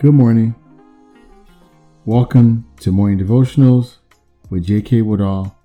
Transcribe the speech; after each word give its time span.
Good 0.00 0.12
morning. 0.12 0.54
Welcome 2.04 2.66
to 2.80 2.90
Morning 2.90 3.18
Devotionals 3.18 3.96
with 4.50 4.64
J.K. 4.64 5.02
Woodall 5.02 5.56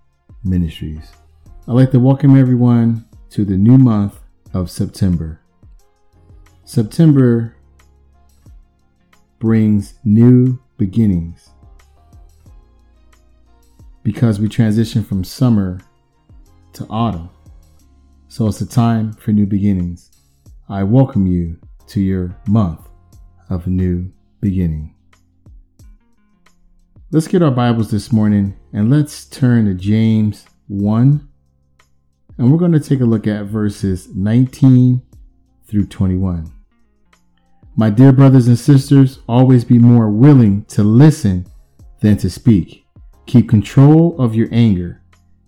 Ministries. 0.43 1.11
I'd 1.67 1.73
like 1.73 1.91
to 1.91 1.99
welcome 1.99 2.37
everyone 2.37 3.05
to 3.31 3.43
the 3.43 3.57
new 3.57 3.77
month 3.77 4.21
of 4.53 4.69
September. 4.69 5.41
September 6.63 7.54
brings 9.45 9.93
new 10.03 10.57
beginnings 10.79 11.51
because 14.01 14.39
we 14.39 14.49
transition 14.49 15.03
from 15.03 15.23
summer 15.23 15.79
to 16.73 16.83
autumn. 16.89 17.29
So 18.27 18.47
it's 18.47 18.61
a 18.61 18.65
time 18.65 19.13
for 19.13 19.33
new 19.33 19.45
beginnings. 19.45 20.09
I 20.67 20.81
welcome 20.81 21.27
you 21.27 21.59
to 21.89 22.01
your 22.01 22.35
month 22.47 22.89
of 23.51 23.67
new 23.67 24.11
beginning. 24.41 24.95
Let's 27.11 27.27
get 27.27 27.43
our 27.43 27.51
Bibles 27.51 27.91
this 27.91 28.11
morning 28.11 28.57
and 28.73 28.89
let's 28.89 29.27
turn 29.27 29.65
to 29.65 29.75
James 29.75 30.47
1. 30.69 31.29
And 32.39 32.51
we're 32.51 32.57
going 32.57 32.71
to 32.71 32.79
take 32.79 33.01
a 33.01 33.05
look 33.05 33.27
at 33.27 33.45
verses 33.45 34.09
19 34.15 35.03
through 35.67 35.85
21. 35.85 36.51
My 37.77 37.89
dear 37.89 38.13
brothers 38.13 38.47
and 38.47 38.57
sisters, 38.57 39.19
always 39.27 39.65
be 39.65 39.79
more 39.79 40.09
willing 40.09 40.63
to 40.65 40.83
listen 40.83 41.45
than 41.99 42.15
to 42.17 42.29
speak. 42.29 42.85
Keep 43.25 43.49
control 43.49 44.15
of 44.19 44.33
your 44.33 44.47
anger. 44.51 45.01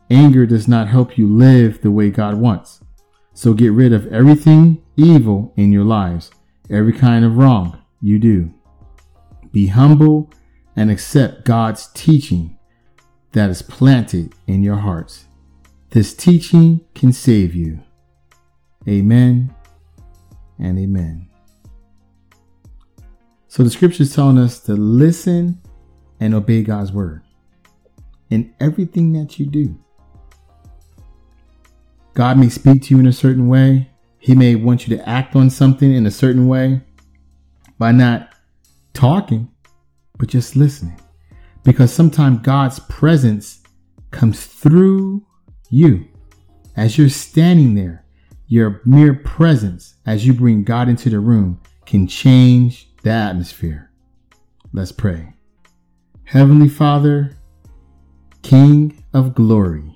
Anger 0.10 0.46
does 0.46 0.68
not 0.68 0.90
help 0.90 1.18
you 1.18 1.28
live 1.28 1.82
the 1.82 1.92
way 1.92 2.10
God 2.10 2.36
wants. 2.36 2.82
So 3.34 3.54
get 3.54 3.72
rid 3.72 3.94
of 3.94 4.08
everything 4.08 4.84
evil 4.98 5.54
in 5.56 5.72
your 5.72 5.86
lives, 5.86 6.32
every 6.70 6.94
kind 6.94 7.24
of 7.24 7.38
wrong 7.38 7.82
you 8.02 8.20
do. 8.20 8.54
Be 9.52 9.68
humble 9.68 10.30
and 10.76 10.92
accept 10.92 11.46
God's 11.46 11.88
teaching 11.94 12.58
that 13.32 13.50
is 13.50 13.62
planted 13.62 14.34
in 14.48 14.64
your 14.64 14.78
hearts. 14.78 15.28
This 15.92 16.14
teaching 16.14 16.82
can 16.94 17.14
save 17.14 17.56
you. 17.56 17.80
Amen 18.88 19.54
and 20.60 20.78
amen. 20.78 21.30
So 23.48 23.64
the 23.64 23.70
scripture 23.70 24.04
is 24.04 24.14
telling 24.14 24.38
us 24.38 24.60
to 24.62 24.74
listen 24.74 25.62
and 26.20 26.34
obey 26.34 26.64
God's 26.64 26.92
word 26.92 27.24
in 28.30 28.54
everything 28.60 29.14
that 29.14 29.40
you 29.40 29.46
do. 29.46 29.80
God 32.14 32.38
may 32.38 32.50
speak 32.50 32.84
to 32.84 32.96
you 32.96 33.00
in 33.00 33.08
a 33.08 33.14
certain 33.14 33.48
way. 33.48 33.90
He 34.20 34.36
may 34.36 34.56
want 34.56 34.88
you 34.88 34.98
to 34.98 35.10
act 35.10 35.36
on 35.36 35.50
something 35.50 35.94
in 35.94 36.06
a 36.06 36.12
certain 36.12 36.48
way 36.48 36.82
by 37.78 37.92
not 37.92 38.34
talking, 38.94 39.50
but 40.18 40.28
just 40.28 40.56
listening. 40.56 41.00
Because 41.64 41.94
sometimes 41.94 42.40
God's 42.40 42.80
presence 42.80 43.62
comes 44.12 44.46
through 44.46 45.26
you. 45.70 46.08
As 46.76 46.98
you're 46.98 47.10
standing 47.10 47.76
there, 47.76 48.06
your 48.48 48.82
mere 48.86 49.14
presence, 49.14 49.96
as 50.06 50.26
you 50.26 50.34
bring 50.34 50.64
God 50.64 50.90
into 50.90 51.10
the 51.10 51.20
room, 51.20 51.62
can 51.86 52.08
change 52.08 52.87
the 53.04 53.12
atmosphere. 53.12 53.92
Let's 54.74 54.92
pray. 54.92 55.34
Heavenly 56.26 56.70
Father, 56.70 57.38
King 58.42 59.04
of 59.14 59.34
glory, 59.34 59.96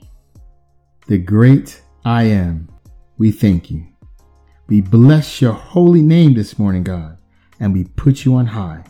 the 1.07 1.17
great 1.17 1.81
I 2.05 2.23
am, 2.23 2.69
we 3.17 3.31
thank 3.31 3.69
you. 3.69 3.85
We 4.67 4.81
bless 4.81 5.41
your 5.41 5.53
holy 5.53 6.01
name 6.01 6.33
this 6.33 6.57
morning, 6.57 6.83
God, 6.83 7.17
and 7.59 7.73
we 7.73 7.83
put 7.83 8.23
you 8.23 8.35
on 8.35 8.45
high. 8.45 8.83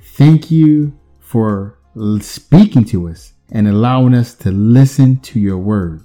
Thank 0.00 0.50
you 0.50 0.98
for 1.18 1.78
speaking 2.20 2.84
to 2.86 3.08
us 3.08 3.32
and 3.50 3.66
allowing 3.66 4.14
us 4.14 4.34
to 4.34 4.50
listen 4.50 5.18
to 5.20 5.40
your 5.40 5.58
word. 5.58 6.02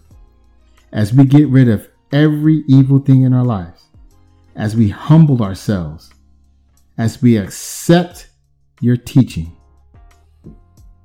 As 0.93 1.13
we 1.13 1.25
get 1.25 1.47
rid 1.49 1.67
of 1.67 1.89
every 2.11 2.63
evil 2.67 2.99
thing 2.99 3.23
in 3.23 3.33
our 3.33 3.43
lives, 3.43 3.83
as 4.55 4.75
we 4.75 4.89
humble 4.89 5.43
ourselves, 5.43 6.11
as 6.97 7.21
we 7.21 7.37
accept 7.37 8.29
your 8.81 8.97
teaching, 8.97 9.55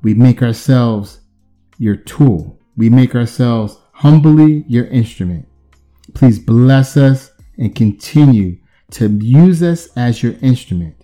we 0.02 0.14
make 0.14 0.42
ourselves 0.42 1.20
your 1.78 1.96
tool. 1.96 2.58
We 2.76 2.90
make 2.90 3.14
ourselves 3.14 3.78
humbly 3.92 4.64
your 4.68 4.86
instrument. 4.86 5.48
Please 6.14 6.38
bless 6.38 6.96
us 6.96 7.32
and 7.58 7.74
continue 7.74 8.58
to 8.92 9.08
use 9.08 9.62
us 9.62 9.88
as 9.96 10.22
your 10.22 10.34
instrument 10.40 10.96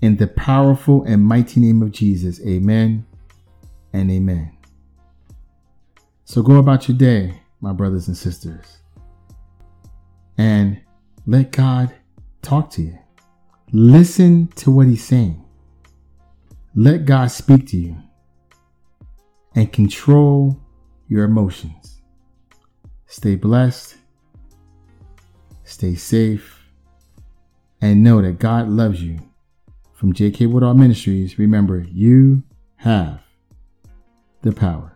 in 0.00 0.16
the 0.16 0.26
powerful 0.28 1.04
and 1.04 1.22
mighty 1.22 1.60
name 1.60 1.82
of 1.82 1.92
Jesus. 1.92 2.40
Amen 2.46 3.06
and 3.92 4.10
amen. 4.10 4.56
So 6.24 6.42
go 6.42 6.56
about 6.56 6.88
your 6.88 6.96
day, 6.96 7.40
my 7.60 7.72
brothers 7.72 8.08
and 8.08 8.16
sisters, 8.16 8.78
and 10.38 10.80
let 11.26 11.52
God 11.52 11.94
talk 12.40 12.70
to 12.70 12.82
you. 12.82 12.98
Listen 13.72 14.48
to 14.56 14.70
what 14.70 14.86
He's 14.86 15.04
saying. 15.04 15.42
Let 16.74 17.06
God 17.06 17.28
speak 17.28 17.66
to 17.68 17.76
you 17.78 17.96
and 19.54 19.72
control 19.72 20.60
your 21.08 21.24
emotions. 21.24 22.02
Stay 23.06 23.36
blessed, 23.36 23.96
stay 25.64 25.94
safe, 25.94 26.66
and 27.80 28.02
know 28.02 28.22
that 28.22 28.38
God 28.38 28.68
loves 28.68 29.02
you 29.02 29.18
from 29.94 30.12
J.K. 30.12 30.46
Woodall 30.46 30.74
Ministries, 30.74 31.38
remember, 31.38 31.80
you 31.80 32.42
have 32.76 33.20
the 34.42 34.52
power. 34.52 34.91